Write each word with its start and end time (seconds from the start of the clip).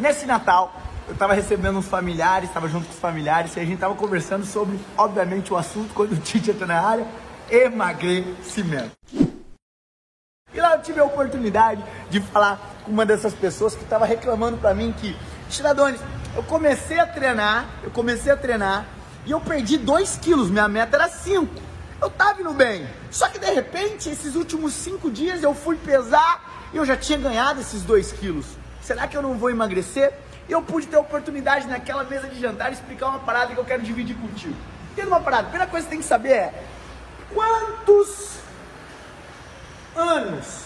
Nesse 0.00 0.24
Natal, 0.24 0.74
eu 1.06 1.14
tava 1.14 1.34
recebendo 1.34 1.78
uns 1.78 1.86
familiares, 1.86 2.50
tava 2.50 2.66
junto 2.68 2.86
com 2.86 2.92
os 2.94 2.98
familiares, 2.98 3.54
e 3.54 3.60
a 3.60 3.64
gente 3.66 3.78
tava 3.78 3.94
conversando 3.94 4.46
sobre, 4.46 4.80
obviamente, 4.96 5.52
o 5.52 5.58
assunto, 5.58 5.92
quando 5.92 6.12
o 6.16 6.16
Tite 6.16 6.52
entrou 6.52 6.66
na 6.66 6.80
área, 6.80 7.06
emagrecimento. 7.50 8.92
E 10.54 10.58
lá 10.58 10.74
eu 10.74 10.80
tive 10.80 11.00
a 11.00 11.04
oportunidade 11.04 11.84
de 12.08 12.18
falar 12.18 12.58
com 12.82 12.90
uma 12.90 13.04
dessas 13.04 13.34
pessoas 13.34 13.74
que 13.74 13.82
estava 13.82 14.06
reclamando 14.06 14.56
para 14.56 14.72
mim 14.72 14.90
que, 14.90 15.14
Tiradones, 15.50 16.00
eu 16.34 16.42
comecei 16.44 16.98
a 16.98 17.06
treinar, 17.06 17.68
eu 17.82 17.90
comecei 17.90 18.32
a 18.32 18.36
treinar 18.38 18.86
e 19.26 19.32
eu 19.32 19.40
perdi 19.40 19.76
2 19.76 20.16
quilos, 20.16 20.48
minha 20.48 20.66
meta 20.66 20.96
era 20.96 21.08
5. 21.10 21.46
Eu 22.00 22.08
tava 22.08 22.40
indo 22.40 22.54
bem. 22.54 22.88
Só 23.10 23.28
que 23.28 23.38
de 23.38 23.50
repente, 23.50 24.08
esses 24.08 24.34
últimos 24.34 24.72
5 24.72 25.10
dias 25.10 25.42
eu 25.42 25.54
fui 25.54 25.76
pesar 25.76 26.70
e 26.72 26.78
eu 26.78 26.86
já 26.86 26.96
tinha 26.96 27.18
ganhado 27.18 27.60
esses 27.60 27.82
2 27.82 28.12
quilos. 28.12 28.46
Será 28.82 29.06
que 29.06 29.16
eu 29.16 29.22
não 29.22 29.34
vou 29.34 29.50
emagrecer? 29.50 30.12
E 30.48 30.52
eu 30.52 30.62
pude 30.62 30.86
ter 30.86 30.96
a 30.96 31.00
oportunidade 31.00 31.66
naquela 31.66 32.04
mesa 32.04 32.28
de 32.28 32.40
jantar 32.40 32.72
explicar 32.72 33.08
uma 33.08 33.20
parada 33.20 33.54
que 33.54 33.60
eu 33.60 33.64
quero 33.64 33.82
dividir 33.82 34.16
contigo. 34.16 34.56
Entenda 34.92 35.08
uma 35.08 35.20
parada, 35.20 35.42
a 35.42 35.50
primeira 35.50 35.70
coisa 35.70 35.86
que 35.86 35.90
você 35.92 35.96
tem 35.96 36.02
que 36.02 36.08
saber 36.08 36.32
é 36.32 36.64
quantos 37.32 38.38
anos. 39.94 40.64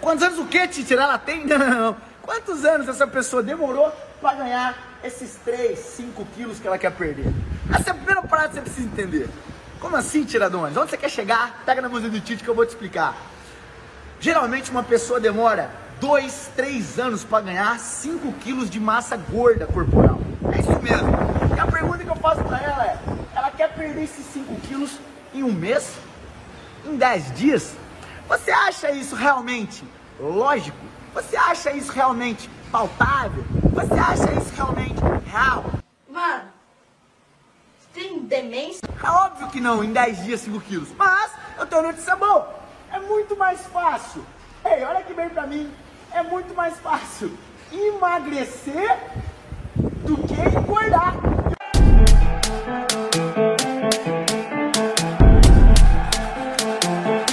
Quantos 0.00 0.24
anos 0.24 0.38
o 0.38 0.46
que, 0.46 0.66
Titi? 0.68 0.94
Ela 0.94 1.18
tem? 1.18 1.44
Não, 1.46 1.58
não, 1.58 1.68
não. 1.68 1.96
Quantos 2.22 2.64
anos 2.64 2.88
essa 2.88 3.06
pessoa 3.06 3.42
demorou 3.42 3.90
para 4.20 4.36
ganhar 4.36 4.74
esses 5.02 5.36
3, 5.44 5.78
5 5.78 6.26
quilos 6.34 6.58
que 6.58 6.66
ela 6.66 6.78
quer 6.78 6.92
perder? 6.92 7.32
Essa 7.74 7.90
é 7.90 7.92
a 7.92 7.94
primeira 7.94 8.22
parada 8.22 8.48
que 8.48 8.54
você 8.54 8.60
precisa 8.60 8.86
entender. 8.86 9.28
Como 9.80 9.96
assim, 9.96 10.24
Tiradones? 10.24 10.76
Onde 10.76 10.90
você 10.90 10.96
quer 10.96 11.08
chegar? 11.08 11.62
Pega 11.64 11.80
na 11.80 11.88
música 11.88 12.10
do 12.10 12.20
Tite 12.20 12.42
que 12.42 12.48
eu 12.48 12.54
vou 12.54 12.66
te 12.66 12.70
explicar. 12.70 13.16
Geralmente 14.20 14.70
uma 14.70 14.82
pessoa 14.82 15.18
demora 15.18 15.70
2, 16.00 16.50
3 16.54 16.98
anos 16.98 17.24
para 17.24 17.44
ganhar 17.44 17.78
5 17.78 18.32
quilos 18.34 18.70
de 18.70 18.80
massa 18.80 19.16
gorda 19.16 19.66
corporal. 19.66 20.18
É 20.54 20.60
isso 20.60 20.82
mesmo. 20.82 21.08
E 21.56 21.60
a 21.60 21.66
pergunta 21.66 22.04
que 22.04 22.10
eu 22.10 22.16
faço 22.16 22.42
para 22.44 22.58
ela 22.62 22.84
é: 22.84 22.98
ela 23.34 23.50
quer 23.50 23.74
perder 23.74 24.04
esses 24.04 24.24
5 24.26 24.54
quilos 24.60 24.98
em 25.34 25.42
um 25.42 25.52
mês? 25.52 25.96
em 26.84 26.96
10 26.96 27.34
dias? 27.34 27.76
Você 28.28 28.50
acha 28.50 28.90
isso 28.90 29.14
realmente 29.14 29.84
lógico? 30.18 30.78
Você 31.14 31.36
acha 31.36 31.70
isso 31.72 31.92
realmente 31.92 32.48
palpável? 32.70 33.44
Você 33.72 33.94
acha 33.94 34.32
isso 34.32 34.54
realmente 34.54 35.00
real? 35.26 35.64
Mano, 36.08 36.44
você 37.78 38.00
tem 38.00 38.18
demência? 38.20 38.80
É 39.02 39.10
óbvio 39.10 39.48
que 39.48 39.60
não, 39.60 39.82
em 39.82 39.92
10 39.92 40.24
dias 40.24 40.40
5 40.40 40.60
quilos. 40.60 40.88
Mas 40.96 41.32
eu 41.58 41.66
tenho 41.66 41.82
notícia 41.82 42.16
boa. 42.16 42.54
É 42.92 42.98
muito 42.98 43.36
mais 43.36 43.64
fácil. 43.66 44.24
Ei, 44.64 44.82
olha 44.84 45.02
que 45.02 45.14
bem 45.14 45.28
pra 45.28 45.46
mim. 45.46 45.70
É 46.12 46.22
muito 46.22 46.54
mais 46.54 46.78
fácil 46.80 47.36
emagrecer 47.70 48.98
do 49.76 50.16
que 50.16 50.34
engordar. 50.34 51.14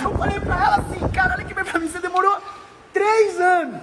Eu 0.04 0.17
falei 0.17 0.40
pra 0.40 0.56
ela 0.56 0.76
assim, 0.78 1.08
cara, 1.09 1.36
olha 1.36 1.45
que 1.45 1.54
bem 1.54 1.64
pra 1.64 1.80
mim, 1.80 1.88
você 1.88 2.00
demorou 2.00 2.38
3 2.94 3.40
anos, 3.40 3.82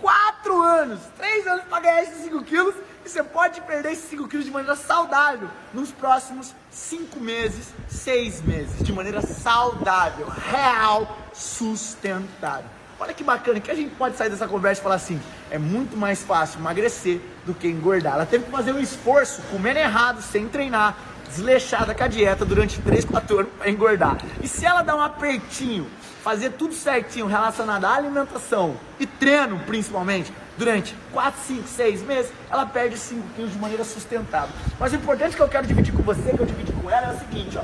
4 0.00 0.62
anos, 0.62 1.00
3 1.16 1.46
anos 1.46 1.64
pra 1.64 1.80
ganhar 1.80 2.02
esses 2.02 2.22
5 2.24 2.44
quilos 2.44 2.74
e 3.04 3.08
você 3.08 3.22
pode 3.22 3.60
perder 3.62 3.92
esses 3.92 4.08
5 4.10 4.28
quilos 4.28 4.44
de 4.44 4.52
maneira 4.52 4.76
saudável 4.76 5.48
nos 5.72 5.90
próximos 5.90 6.54
5 6.70 7.18
meses, 7.18 7.72
6 7.88 8.42
meses, 8.42 8.82
de 8.84 8.92
maneira 8.92 9.22
saudável, 9.22 10.28
real, 10.28 11.16
sustentável. 11.32 12.77
Olha 13.00 13.14
que 13.14 13.22
bacana 13.22 13.60
que 13.60 13.70
a 13.70 13.74
gente 13.74 13.94
pode 13.94 14.16
sair 14.16 14.28
dessa 14.28 14.48
conversa 14.48 14.80
e 14.80 14.82
falar 14.82 14.96
assim: 14.96 15.20
é 15.50 15.58
muito 15.58 15.96
mais 15.96 16.22
fácil 16.22 16.58
emagrecer 16.58 17.20
do 17.46 17.54
que 17.54 17.68
engordar. 17.68 18.14
Ela 18.14 18.26
teve 18.26 18.44
que 18.44 18.50
fazer 18.50 18.72
um 18.72 18.80
esforço, 18.80 19.40
comendo 19.50 19.78
errado, 19.78 20.20
sem 20.20 20.48
treinar, 20.48 20.96
desleixada 21.28 21.94
com 21.94 22.02
a 22.02 22.08
dieta 22.08 22.44
durante 22.44 22.80
3, 22.80 23.04
4 23.04 23.38
anos 23.38 23.52
para 23.56 23.70
engordar. 23.70 24.18
E 24.42 24.48
se 24.48 24.66
ela 24.66 24.82
dar 24.82 24.96
um 24.96 25.02
apertinho, 25.02 25.86
fazer 26.24 26.50
tudo 26.50 26.74
certinho 26.74 27.26
relacionado 27.26 27.84
à 27.84 27.94
alimentação 27.94 28.76
e 28.98 29.06
treino 29.06 29.60
principalmente, 29.60 30.32
durante 30.56 30.96
4, 31.12 31.40
5, 31.46 31.68
6 31.68 32.02
meses, 32.02 32.32
ela 32.50 32.66
perde 32.66 32.98
5 32.98 33.22
quilos 33.36 33.52
de 33.52 33.58
maneira 33.58 33.84
sustentável. 33.84 34.50
Mas 34.78 34.92
o 34.92 34.96
importante 34.96 35.36
que 35.36 35.42
eu 35.42 35.48
quero 35.48 35.68
dividir 35.68 35.94
com 35.94 36.02
você, 36.02 36.32
que 36.34 36.40
eu 36.40 36.46
dividi 36.46 36.72
com 36.72 36.90
ela, 36.90 37.12
é 37.12 37.14
o 37.14 37.18
seguinte, 37.20 37.56
ó. 37.56 37.62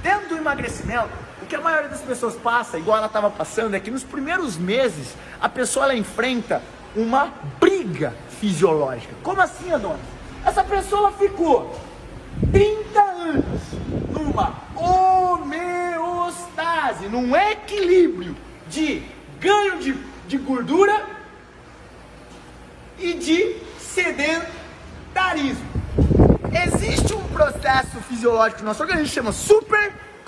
Dentro 0.00 0.28
do 0.28 0.36
emagrecimento, 0.36 1.10
o 1.42 1.46
que 1.46 1.56
a 1.56 1.60
maioria 1.60 1.88
das 1.88 2.00
pessoas 2.00 2.34
passa, 2.36 2.78
igual 2.78 2.98
ela 2.98 3.06
estava 3.06 3.30
passando, 3.30 3.74
é 3.74 3.80
que 3.80 3.90
nos 3.90 4.04
primeiros 4.04 4.56
meses 4.56 5.14
a 5.40 5.48
pessoa 5.48 5.86
ela 5.86 5.94
enfrenta 5.94 6.62
uma 6.94 7.32
briga 7.58 8.14
fisiológica. 8.40 9.14
Como 9.22 9.40
assim, 9.40 9.72
Adonis? 9.72 10.00
Essa 10.44 10.64
pessoa 10.64 11.12
ficou 11.12 11.78
30 12.50 13.00
anos 13.00 13.60
numa 14.10 14.54
homeostase, 15.40 17.08
num 17.08 17.36
equilíbrio 17.36 18.36
de 18.68 19.02
ganho 19.38 19.78
de, 19.78 19.92
de 20.26 20.38
gordura 20.38 21.04
e 22.98 23.14
de 23.14 23.56
sedentarismo. 23.78 25.70
Existe 26.52 27.14
um 27.14 27.22
processo 27.28 28.00
fisiológico 28.08 28.60
no 28.62 28.68
nosso 28.68 28.82
organismo 28.82 29.08
que 29.08 29.14
chama 29.14 29.32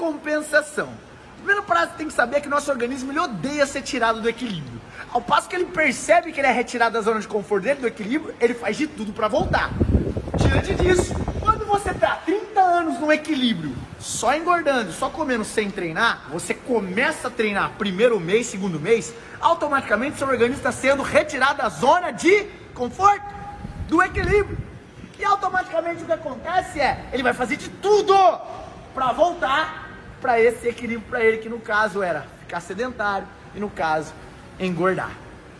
supercompensação. 0.02 0.88
Primeiro 1.36 1.62
prazo 1.62 1.92
que 1.92 1.98
tem 1.98 2.08
que 2.08 2.12
saber 2.12 2.36
é 2.36 2.40
que 2.40 2.48
nosso 2.48 2.70
organismo 2.70 3.12
ele 3.12 3.20
odeia 3.20 3.66
ser 3.66 3.82
tirado 3.82 4.20
do 4.20 4.28
equilíbrio. 4.28 4.80
Ao 5.12 5.20
passo 5.20 5.48
que 5.48 5.54
ele 5.54 5.66
percebe 5.66 6.32
que 6.32 6.40
ele 6.40 6.46
é 6.46 6.52
retirado 6.52 6.94
da 6.94 7.00
zona 7.00 7.20
de 7.20 7.28
conforto 7.28 7.64
dele, 7.64 7.80
do 7.80 7.86
equilíbrio, 7.86 8.34
ele 8.40 8.54
faz 8.54 8.76
de 8.76 8.86
tudo 8.86 9.12
para 9.12 9.28
voltar. 9.28 9.70
Diante 10.36 10.74
disso, 10.74 11.14
quando 11.40 11.64
você 11.66 11.90
está 11.90 12.16
30 12.16 12.60
anos 12.60 13.00
no 13.00 13.12
equilíbrio, 13.12 13.74
só 13.98 14.34
engordando, 14.34 14.92
só 14.92 15.08
comendo 15.08 15.44
sem 15.44 15.70
treinar, 15.70 16.24
você 16.30 16.54
começa 16.54 17.28
a 17.28 17.30
treinar 17.30 17.72
primeiro 17.78 18.18
mês, 18.18 18.46
segundo 18.46 18.80
mês, 18.80 19.12
automaticamente 19.40 20.18
seu 20.18 20.26
organismo 20.26 20.56
está 20.56 20.72
sendo 20.72 21.02
retirado 21.02 21.58
da 21.58 21.68
zona 21.68 22.10
de 22.10 22.44
conforto, 22.74 23.26
do 23.88 24.02
equilíbrio. 24.02 24.58
E 25.18 25.24
automaticamente 25.24 26.02
o 26.02 26.06
que 26.06 26.12
acontece 26.12 26.80
é, 26.80 27.04
ele 27.12 27.22
vai 27.22 27.34
fazer 27.34 27.56
de 27.56 27.68
tudo 27.68 28.14
para 28.94 29.12
voltar 29.12 29.81
para 30.22 30.40
esse 30.40 30.68
equilíbrio 30.68 31.06
para 31.10 31.22
ele, 31.22 31.38
que 31.38 31.48
no 31.48 31.58
caso 31.58 32.00
era 32.02 32.24
ficar 32.38 32.60
sedentário 32.60 33.26
e 33.54 33.60
no 33.60 33.68
caso 33.68 34.14
engordar, 34.58 35.10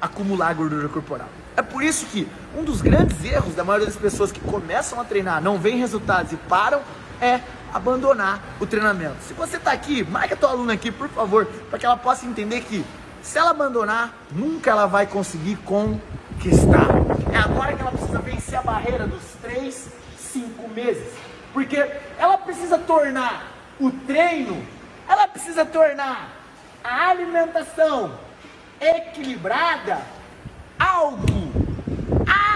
acumular 0.01 0.55
gordura 0.55 0.89
corporal. 0.89 1.29
É 1.57 1.61
por 1.61 1.83
isso 1.83 2.07
que 2.07 2.29
um 2.57 2.63
dos 2.63 2.81
grandes 2.81 3.23
erros 3.25 3.55
da 3.55 3.65
maioria 3.65 3.87
das 3.87 3.97
pessoas 3.97 4.31
que 4.31 4.41
começam 4.41 5.01
a 5.01 5.05
treinar, 5.05 5.43
não 5.43 5.59
vêem 5.59 5.79
resultados 5.79 6.33
e 6.33 6.37
param, 6.37 6.81
é 7.21 7.41
abandonar 7.75 8.41
o 8.61 8.67
treinamento. 8.67 9.17
Se 9.27 9.35
você 9.35 9.57
está 9.57 9.73
aqui, 9.73 10.05
marca 10.05 10.35
a 10.35 10.37
tua 10.37 10.51
aluna 10.51 10.75
aqui, 10.75 10.93
por 10.93 11.09
favor, 11.09 11.45
para 11.69 11.79
que 11.79 11.85
ela 11.85 11.97
possa 11.97 12.25
entender 12.25 12.61
que 12.63 12.85
se 13.23 13.39
ela 13.39 13.51
abandonar, 13.51 14.15
nunca 14.31 14.71
ela 14.71 14.87
vai 14.87 15.07
conseguir 15.07 15.57
conquistar. 15.57 16.89
É 17.33 17.39
agora 17.39 17.75
que 17.75 17.83
ela 17.83 17.93
precisa 17.93 18.19
vencer 18.19 18.59
a 18.59 18.63
barreira 18.63 19.07
dos 19.07 19.23
3, 19.43 19.89
5 20.19 20.69
meses. 20.69 21.09
Porque 21.53 21.77
ela 22.19 22.37
precisa 22.39 22.79
tornar 22.79 23.53
o 23.83 23.91
treino, 23.91 24.65
ela 25.09 25.27
precisa 25.27 25.65
tornar 25.65 26.31
a 26.85 27.09
alimentação 27.09 28.17
equilibrada 28.81 30.01
algo 30.79 31.53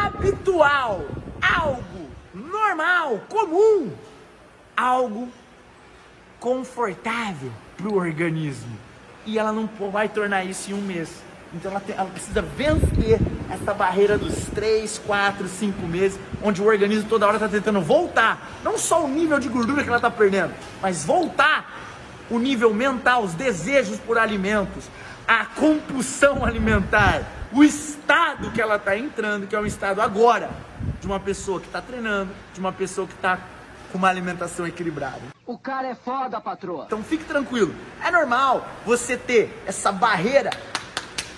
habitual, 0.05 1.05
algo 1.41 2.09
normal, 2.33 3.21
comum, 3.29 3.93
algo 4.77 5.29
confortável 6.39 7.51
para 7.77 7.89
o 7.89 7.97
organismo. 7.97 8.77
E 9.25 9.39
ela 9.39 9.53
não 9.53 9.69
vai 9.91 10.09
tornar 10.09 10.45
isso 10.45 10.71
em 10.71 10.75
um 10.75 10.81
mês. 10.81 11.23
Então 11.55 11.71
ela, 11.71 11.81
tem, 11.81 11.95
ela, 11.97 12.11
precisa 12.11 12.43
vencer 12.43 13.21
essa 13.51 13.73
barreira 13.73 14.19
dos 14.19 14.47
3, 14.55 14.99
4, 15.07 15.49
5 15.49 15.87
meses, 15.87 16.19
onde 16.43 16.61
o 16.61 16.67
organismo 16.67 17.09
toda 17.09 17.27
hora 17.27 17.37
está 17.37 17.49
tentando 17.49 17.81
voltar. 17.81 18.51
Não 18.63 18.77
só 18.77 19.05
o 19.05 19.09
nível 19.09 19.39
de 19.39 19.49
gordura 19.49 19.83
que 19.83 19.89
ela 19.89 19.99
está 19.99 20.11
perdendo, 20.11 20.53
mas 20.83 21.05
voltar 21.05 21.65
o 22.29 22.39
nível 22.39 22.75
mental, 22.75 23.23
os 23.23 23.35
desejos 23.35 23.99
por 24.01 24.19
alimentos, 24.19 24.85
a 25.27 25.45
compulsão 25.45 26.45
alimentar, 26.45 27.23
o 27.53 27.63
estado 27.63 28.51
que 28.51 28.61
ela 28.61 28.77
está 28.77 28.97
entrando, 28.97 29.47
que 29.47 29.55
é 29.55 29.61
um 29.61 29.67
estado 29.67 30.01
agora 30.01 30.51
de 31.01 31.07
uma 31.07 31.21
pessoa 31.21 31.61
que 31.61 31.67
está 31.67 31.81
treinando, 31.81 32.31
de 32.53 32.61
uma 32.61 32.73
pessoa 32.73 33.07
que 33.07 33.15
está 33.15 33.39
com 33.93 33.99
uma 33.99 34.09
alimentação 34.09 34.67
equilibrada. 34.67 35.21
O 35.47 35.57
cara 35.57 35.89
é 35.89 35.95
foda, 35.95 36.41
patroa. 36.41 36.85
Então 36.87 37.03
fique 37.03 37.25
tranquilo. 37.25 37.73
É 38.05 38.11
normal 38.11 38.67
você 38.85 39.17
ter 39.17 39.63
essa 39.65 39.93
barreira 39.93 40.51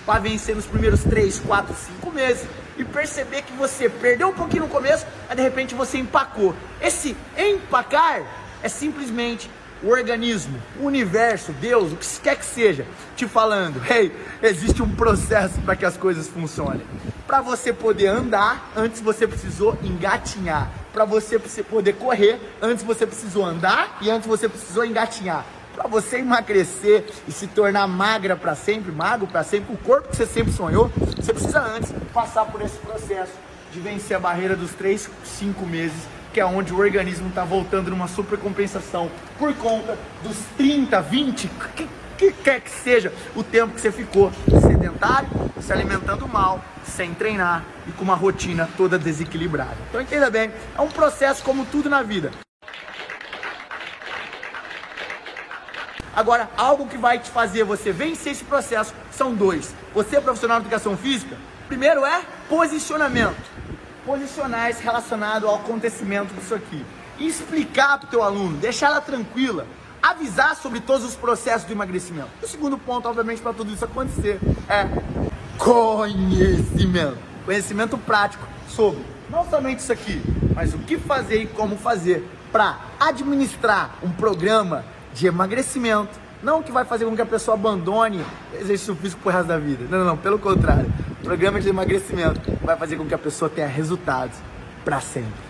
para 0.09 0.21
vencer 0.21 0.55
nos 0.55 0.65
primeiros 0.65 1.03
3, 1.03 1.39
4, 1.41 1.75
5 2.01 2.11
meses 2.11 2.47
e 2.79 2.83
perceber 2.83 3.43
que 3.43 3.53
você 3.53 3.87
perdeu 3.87 4.29
um 4.29 4.33
pouquinho 4.33 4.63
no 4.63 4.67
começo, 4.67 5.05
mas 5.27 5.37
de 5.37 5.43
repente 5.43 5.75
você 5.75 5.99
empacou. 5.99 6.55
Esse 6.81 7.15
empacar 7.37 8.23
é 8.63 8.67
simplesmente 8.67 9.51
o 9.83 9.89
organismo, 9.89 10.59
o 10.79 10.85
universo, 10.85 11.51
Deus, 11.51 11.93
o 11.93 11.95
que 11.95 12.07
quer 12.21 12.35
que 12.35 12.43
seja, 12.43 12.87
te 13.15 13.27
falando, 13.27 13.79
hey, 13.87 14.11
existe 14.41 14.81
um 14.81 14.89
processo 14.89 15.61
para 15.61 15.75
que 15.75 15.85
as 15.85 15.95
coisas 15.95 16.27
funcionem. 16.27 16.81
Para 17.27 17.41
você 17.41 17.71
poder 17.71 18.07
andar, 18.07 18.71
antes 18.75 19.01
você 19.01 19.27
precisou 19.27 19.77
engatinhar. 19.83 20.71
Para 20.91 21.05
você 21.05 21.37
poder 21.61 21.93
correr, 21.93 22.39
antes 22.59 22.83
você 22.83 23.05
precisou 23.05 23.45
andar 23.45 23.99
e 24.01 24.09
antes 24.09 24.27
você 24.27 24.49
precisou 24.49 24.83
engatinhar. 24.83 25.45
Para 25.79 25.87
você 25.87 26.17
emagrecer 26.17 27.05
e 27.25 27.31
se 27.31 27.47
tornar 27.47 27.87
magra 27.87 28.35
para 28.35 28.53
sempre, 28.53 28.91
magro 28.91 29.25
para 29.25 29.45
sempre, 29.45 29.73
o 29.73 29.77
corpo 29.77 30.09
que 30.09 30.17
você 30.17 30.25
sempre 30.25 30.51
sonhou, 30.51 30.91
você 31.15 31.31
precisa 31.31 31.61
antes 31.61 31.93
passar 32.13 32.43
por 32.47 32.61
esse 32.61 32.77
processo 32.79 33.31
de 33.71 33.79
vencer 33.79 34.17
a 34.17 34.19
barreira 34.19 34.57
dos 34.57 34.71
3, 34.71 35.09
5 35.23 35.65
meses 35.65 35.95
que 36.33 36.41
é 36.41 36.45
onde 36.45 36.73
o 36.73 36.77
organismo 36.77 37.29
está 37.29 37.45
voltando 37.45 37.89
numa 37.89 38.09
supercompensação 38.09 39.09
por 39.37 39.53
conta 39.55 39.97
dos 40.21 40.35
30, 40.57 41.01
20, 41.01 41.49
que, 41.77 41.89
que 42.17 42.31
quer 42.33 42.59
que 42.59 42.69
seja 42.69 43.13
o 43.33 43.41
tempo 43.41 43.73
que 43.73 43.79
você 43.79 43.91
ficou 43.91 44.33
sedentário, 44.61 45.29
se 45.61 45.71
alimentando 45.71 46.27
mal, 46.27 46.61
sem 46.83 47.13
treinar 47.13 47.63
e 47.87 47.93
com 47.93 48.03
uma 48.03 48.15
rotina 48.15 48.69
toda 48.75 48.99
desequilibrada. 48.99 49.77
Então 49.87 50.01
entenda 50.01 50.29
bem, 50.29 50.51
é 50.77 50.81
um 50.81 50.89
processo 50.89 51.41
como 51.41 51.65
tudo 51.65 51.89
na 51.89 52.03
vida. 52.03 52.31
Agora, 56.19 56.49
algo 56.57 56.85
que 56.85 56.97
vai 56.97 57.17
te 57.17 57.31
fazer 57.31 57.63
você 57.63 57.93
vencer 57.93 58.33
esse 58.33 58.43
processo 58.43 58.93
são 59.09 59.33
dois. 59.33 59.73
Você 59.95 60.17
é 60.17 60.19
profissional 60.19 60.59
de 60.59 60.65
educação 60.65 60.97
física? 60.97 61.37
Primeiro 61.69 62.05
é 62.05 62.21
posicionamento 62.49 63.37
posicionais 64.05 64.81
relacionado 64.81 65.47
ao 65.47 65.55
acontecimento 65.55 66.33
disso 66.33 66.53
aqui. 66.53 66.85
explicar 67.17 67.97
para 67.99 68.07
o 68.07 68.09
teu 68.09 68.21
aluno, 68.21 68.57
deixar 68.57 68.87
ela 68.87 68.99
tranquila, 68.99 69.65
avisar 70.01 70.57
sobre 70.57 70.81
todos 70.81 71.05
os 71.05 71.15
processos 71.15 71.65
do 71.65 71.71
emagrecimento. 71.71 72.27
O 72.43 72.47
segundo 72.47 72.77
ponto, 72.77 73.07
obviamente, 73.07 73.41
para 73.41 73.53
tudo 73.53 73.71
isso 73.71 73.85
acontecer 73.85 74.41
é 74.67 74.89
conhecimento. 75.57 77.17
Conhecimento 77.45 77.97
prático 77.97 78.45
sobre 78.67 79.05
não 79.29 79.49
somente 79.49 79.79
isso 79.79 79.93
aqui, 79.93 80.21
mas 80.53 80.73
o 80.73 80.79
que 80.79 80.97
fazer 80.97 81.43
e 81.43 81.47
como 81.47 81.77
fazer 81.77 82.29
para 82.51 82.77
administrar 82.99 83.95
um 84.03 84.11
programa 84.11 84.83
de 85.13 85.27
emagrecimento 85.27 86.19
não 86.41 86.63
que 86.63 86.71
vai 86.71 86.85
fazer 86.85 87.05
com 87.05 87.15
que 87.15 87.21
a 87.21 87.25
pessoa 87.25 87.55
abandone 87.55 88.23
exercício 88.53 88.95
físico 88.95 89.21
pro 89.21 89.31
resto 89.31 89.47
da 89.47 89.57
vida. 89.57 89.85
Não, 89.89 89.99
não, 89.99 90.05
não. 90.05 90.17
Pelo 90.17 90.39
contrário. 90.39 90.91
Programa 91.21 91.59
de 91.59 91.67
emagrecimento 91.67 92.39
vai 92.63 92.77
fazer 92.77 92.95
com 92.95 93.05
que 93.05 93.13
a 93.13 93.17
pessoa 93.17 93.49
tenha 93.49 93.67
resultados 93.67 94.37
para 94.85 95.01
sempre. 95.01 95.48